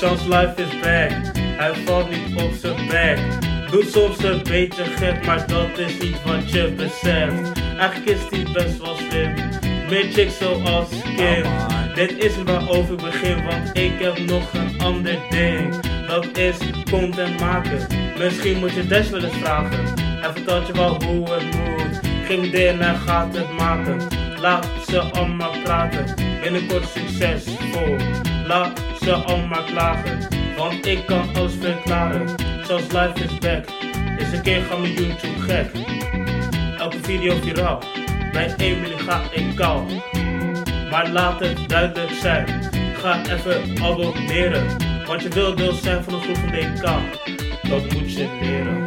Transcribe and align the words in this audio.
Chance 0.00 0.28
life 0.28 0.54
is 0.56 0.80
back. 0.80 1.10
Hij 1.36 1.74
valt 1.84 2.10
niet 2.10 2.42
op 2.42 2.52
zijn 2.60 2.88
back. 2.88 3.18
Doet 3.70 3.90
soms 3.90 4.22
een 4.22 4.42
beetje 4.42 4.84
gek, 4.84 5.26
maar 5.26 5.46
dat 5.46 5.78
is 5.78 5.98
niet 5.98 6.22
wat 6.24 6.50
je 6.50 6.72
beseft. 6.76 7.60
Eigenlijk 7.78 8.10
is 8.10 8.18
hij 8.30 8.52
best 8.52 8.78
wel 8.78 8.94
slim. 8.94 9.34
Chicks 9.88 10.38
zoals 10.38 10.88
Kim. 11.16 11.44
Dit 11.94 12.24
is 12.24 12.42
waarover 12.42 12.94
ik 12.94 13.00
begin, 13.00 13.44
want 13.44 13.76
ik 13.78 13.92
heb 13.98 14.18
nog 14.18 14.52
een 14.52 14.80
ander 14.80 15.18
ding. 15.30 15.74
Dat 16.06 16.26
is 16.36 16.56
content 16.90 17.40
maken. 17.40 17.86
Misschien 18.18 18.58
moet 18.58 18.72
je 18.72 18.86
Dash 18.86 19.08
wel 19.08 19.22
eens 19.22 19.36
vragen. 19.36 19.84
Hij 19.98 20.32
vertelt 20.32 20.66
je 20.66 20.72
wel 20.72 21.02
hoe 21.04 21.32
het 21.32 21.44
moet. 21.44 22.00
Geen 22.24 22.50
ding 22.50 22.80
en 22.80 22.96
gaat 22.96 23.36
het 23.36 23.52
maken. 23.52 24.00
Laat 24.38 24.66
ze 24.88 25.00
allemaal 25.00 25.54
praten. 25.62 26.14
Binnenkort 26.42 26.84
succesvol. 26.88 27.96
Laat 28.46 28.89
ze 29.10 29.16
allemaal 29.16 29.64
klagen. 29.64 30.18
Want 30.56 30.86
ik 30.86 31.06
kan 31.06 31.34
alles 31.34 31.52
verklaren. 31.60 32.28
Zoals 32.66 32.82
life 32.82 33.24
is 33.24 33.38
back. 33.38 33.64
Eens 34.18 34.32
een 34.32 34.42
keer 34.42 34.62
gaan 34.62 34.80
mijn 34.80 34.92
YouTube 34.92 35.40
gek. 35.40 35.70
Elke 36.78 36.98
video 37.02 37.34
viraal. 37.42 37.82
Bij 38.32 38.54
Emily 38.56 38.98
ga 38.98 39.22
ik 39.32 39.56
kaal. 39.56 39.86
Maar 40.90 41.08
laat 41.08 41.40
het 41.40 41.68
duidelijk 41.68 42.10
zijn. 42.10 42.46
Ga 42.94 43.22
even 43.22 43.82
abonneren. 43.82 44.66
Want 45.06 45.22
je 45.22 45.28
wil 45.28 45.54
deel 45.54 45.72
zijn 45.72 46.04
van 46.04 46.12
de 46.12 46.20
groep 46.20 46.36
van 46.36 46.50
DK. 46.50 46.82
Dat 47.68 47.92
moet 47.92 48.12
je 48.12 48.38
leren. 48.40 48.80